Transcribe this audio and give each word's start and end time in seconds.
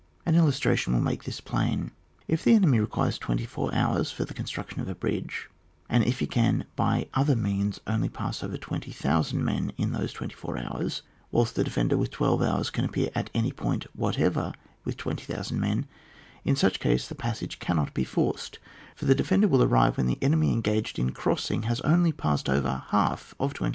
An 0.25 0.33
illastratioii 0.33 0.93
will 0.93 0.99
make 0.99 1.25
this 1.25 1.39
plain. 1.41 1.91
If 2.27 2.43
the 2.43 2.55
enemy 2.55 2.79
requires 2.79 3.19
twenty«four 3.19 3.71
hours 3.71 4.11
for 4.11 4.25
the 4.25 4.33
construction 4.33 4.81
of 4.81 4.87
a 4.87 4.95
bridge, 4.95 5.47
and 5.87 6.03
if 6.03 6.17
he 6.17 6.25
can 6.25 6.65
by 6.75 7.07
other 7.13 7.35
means 7.35 7.79
only 7.85 8.09
pass 8.09 8.41
over 8.41 8.57
20,000 8.57 9.45
men 9.45 9.71
in 9.77 9.91
those 9.91 10.11
twenty 10.11 10.33
four 10.33 10.57
hours, 10.57 11.03
whilst 11.29 11.53
the 11.53 11.63
defender 11.63 11.97
within 11.97 12.13
twelve 12.15 12.41
hours 12.41 12.71
can 12.71 12.83
appear 12.83 13.11
at 13.13 13.29
any 13.35 13.51
point 13.51 13.85
whatever 13.95 14.53
with 14.85 14.97
20,000 14.97 15.59
men, 15.59 15.85
in 16.43 16.55
such 16.55 16.79
case 16.79 17.07
the 17.07 17.13
passage 17.13 17.59
cannot 17.59 17.93
be 17.93 18.03
forced; 18.03 18.57
for 18.95 19.05
the 19.05 19.13
defender 19.13 19.47
will 19.47 19.61
arrive 19.61 19.97
when 19.97 20.07
the 20.07 20.17
enemy 20.19 20.51
engaged 20.51 20.97
iu 20.97 21.11
crossing 21.11 21.61
has 21.61 21.79
only 21.81 22.11
passed 22.11 22.49
over 22.49 22.61
the 22.63 22.77
half 22.89 23.35
of 23.39 23.53
20,000. 23.53 23.69